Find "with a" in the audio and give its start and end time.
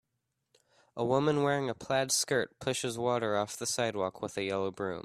4.19-4.41